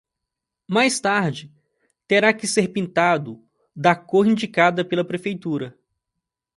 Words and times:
Mais 0.67 0.99
tarde 0.99 1.53
terá 2.07 2.33
que 2.33 2.47
ser 2.47 2.69
pintado 2.69 3.39
da 3.75 3.95
cor 3.95 4.25
indicada 4.25 4.83
pela 4.83 5.05
Prefeitura. 5.05 5.77